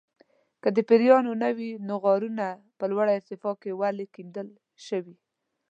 [0.61, 4.47] که د پیریانو نه وي نو غارونه په لوړه ارتفاع کې ولې کیندل
[4.87, 5.15] شوي.